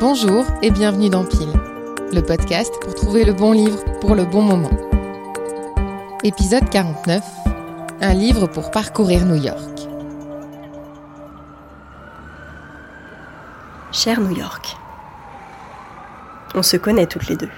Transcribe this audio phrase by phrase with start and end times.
[0.00, 1.52] Bonjour et bienvenue dans Pile,
[2.10, 4.70] le podcast pour trouver le bon livre pour le bon moment.
[6.24, 7.22] Épisode 49
[8.00, 9.86] Un livre pour parcourir New York.
[13.92, 14.74] Cher New York,
[16.54, 17.50] on se connaît toutes les deux.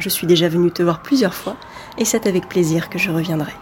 [0.00, 1.56] Je suis déjà venue te voir plusieurs fois
[1.96, 3.54] et c'est avec plaisir que je reviendrai.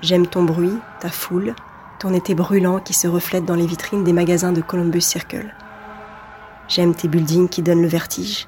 [0.00, 1.56] J'aime ton bruit, ta foule,
[1.98, 5.52] ton été brûlant qui se reflète dans les vitrines des magasins de Columbus Circle.
[6.70, 8.46] J'aime tes buildings qui donnent le vertige,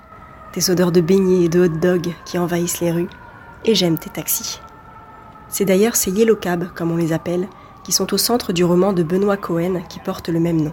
[0.52, 3.08] tes odeurs de beignets et de hot dog qui envahissent les rues,
[3.64, 4.60] et j'aime tes taxis.
[5.48, 7.48] C'est d'ailleurs ces Yellow Cab, comme on les appelle,
[7.82, 10.72] qui sont au centre du roman de Benoît Cohen qui porte le même nom.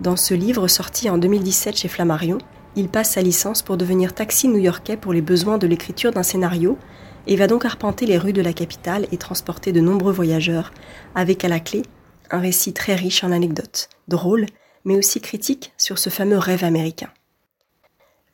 [0.00, 2.38] Dans ce livre sorti en 2017 chez Flammarion,
[2.76, 6.78] il passe sa licence pour devenir taxi new-yorkais pour les besoins de l'écriture d'un scénario
[7.26, 10.72] et va donc arpenter les rues de la capitale et transporter de nombreux voyageurs,
[11.16, 11.82] avec à la clé
[12.30, 14.46] un récit très riche en anecdotes, drôles
[14.84, 17.10] mais aussi critique sur ce fameux rêve américain.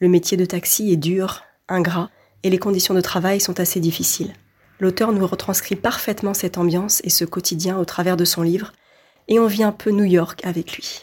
[0.01, 2.11] Le métier de taxi est dur, ingrat,
[2.42, 4.33] et les conditions de travail sont assez difficiles.
[4.81, 8.73] L'auteur nous retranscrit parfaitement cette ambiance et ce quotidien au travers de son livre,
[9.29, 11.03] et on vit un peu New York avec lui.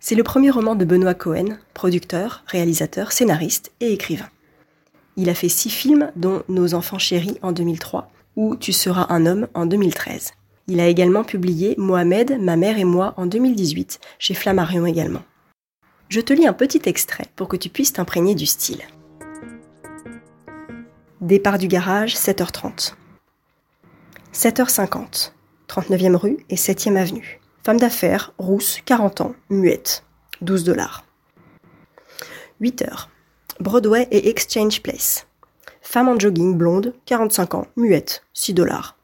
[0.00, 4.28] C'est le premier roman de Benoît Cohen, producteur, réalisateur, scénariste et écrivain.
[5.16, 9.26] Il a fait six films, dont Nos enfants chéris en 2003 ou Tu seras un
[9.26, 10.32] homme en 2013.
[10.66, 15.22] Il a également publié Mohamed, ma mère et moi en 2018, chez Flammarion également.
[16.08, 18.82] Je te lis un petit extrait pour que tu puisses t'imprégner du style.
[21.20, 22.94] Départ du garage, 7h30.
[24.32, 25.32] 7h50.
[25.68, 27.40] 39e rue et 7e avenue.
[27.62, 30.04] Femme d'affaires, rousse, 40 ans, muette.
[30.40, 31.04] 12 dollars.
[32.60, 33.06] 8h.
[33.60, 35.26] Broadway et Exchange Place.
[35.80, 38.96] Femme en jogging, blonde, 45 ans, muette, 6 dollars.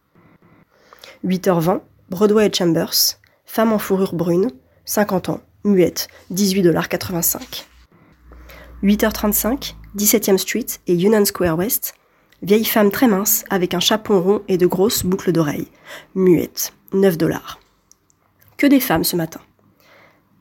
[1.25, 4.51] 8h20, Broadway et Chambers, femme en fourrure brune,
[4.87, 7.65] 50 ans, muette, 18,85$.
[8.83, 11.95] 8h35, 17e Street et Union Square West,
[12.43, 15.69] vieille femme très mince avec un chapeau rond et de grosses boucles d'oreilles,
[16.15, 17.61] muette, 9 dollars.
[18.57, 19.41] Que des femmes ce matin.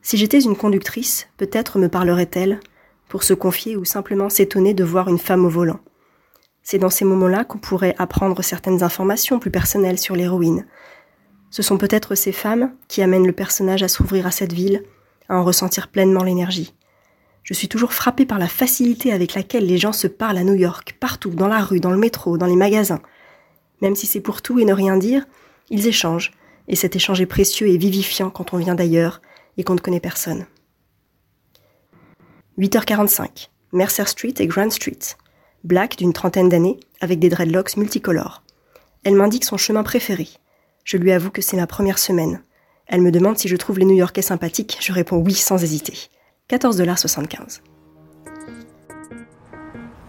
[0.01, 2.62] Si j'étais une conductrice, peut-être me parlerait-elle
[3.09, 5.81] pour se confier ou simplement s'étonner de voir une femme au volant.
[6.72, 10.68] C'est dans ces moments-là qu'on pourrait apprendre certaines informations plus personnelles sur l'héroïne.
[11.50, 14.84] Ce sont peut-être ces femmes qui amènent le personnage à s'ouvrir à cette ville,
[15.30, 16.75] à en ressentir pleinement l'énergie.
[17.41, 20.53] Je suis toujours frappée par la facilité avec laquelle les gens se parlent à New
[20.53, 23.01] York, partout, dans la rue, dans le métro, dans les magasins.
[23.81, 25.25] Même si c'est pour tout et ne rien dire,
[25.72, 26.34] ils échangent,
[26.68, 29.24] et cet échange est précieux et vivifiant quand on vient d'ailleurs
[29.57, 30.46] et qu'on ne connaît personne.
[32.59, 35.00] 8h45, Mercer Street et Grand Street
[35.63, 38.43] black d'une trentaine d'années, avec des dreadlocks multicolores.
[39.03, 40.27] Elle m'indique son chemin préféré.
[40.83, 42.41] Je lui avoue que c'est ma première semaine.
[42.87, 44.77] Elle me demande si je trouve les New-Yorkais sympathiques.
[44.81, 46.09] Je réponds oui sans hésiter.
[46.49, 47.61] 14,75$.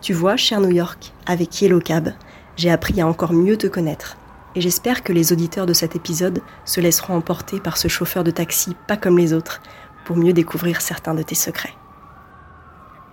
[0.00, 2.14] Tu vois, cher New York, avec Yellow Cab,
[2.56, 4.16] j'ai appris à encore mieux te connaître.
[4.54, 8.30] Et j'espère que les auditeurs de cet épisode se laisseront emporter par ce chauffeur de
[8.30, 9.60] taxi pas comme les autres,
[10.04, 11.74] pour mieux découvrir certains de tes secrets.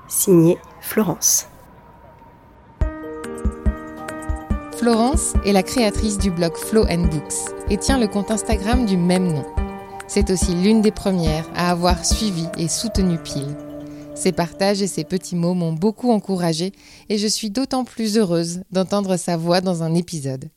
[0.07, 1.47] Signé Florence.
[4.77, 7.33] Florence est la créatrice du blog Flow and Books
[7.71, 9.43] et tient le compte Instagram du même nom.
[10.07, 13.57] C'est aussi l'une des premières à avoir suivi et soutenu Pile.
[14.13, 16.73] Ses partages et ses petits mots m'ont beaucoup encouragée
[17.09, 20.51] et je suis d'autant plus heureuse d'entendre sa voix dans un épisode.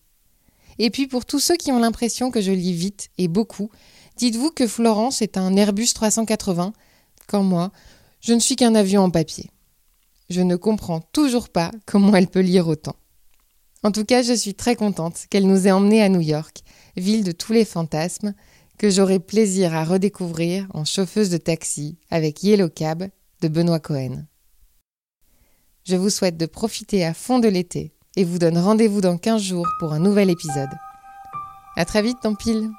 [0.78, 3.70] Et puis pour tous ceux qui ont l'impression que je lis vite et beaucoup,
[4.18, 6.74] dites-vous que Florence est un Airbus 380,
[7.26, 7.72] quand moi,
[8.20, 9.48] je ne suis qu'un avion en papier.
[10.28, 12.96] Je ne comprends toujours pas comment elle peut lire autant.
[13.82, 16.62] En tout cas, je suis très contente qu'elle nous ait emmenés à New York,
[16.96, 18.34] ville de tous les fantasmes,
[18.76, 23.08] que j'aurai plaisir à redécouvrir en chauffeuse de taxi avec Yellow Cab
[23.40, 24.24] de Benoît Cohen.
[25.84, 29.42] Je vous souhaite de profiter à fond de l'été et vous donne rendez-vous dans 15
[29.42, 30.70] jours pour un nouvel épisode.
[31.76, 32.70] À très vite dans Pile!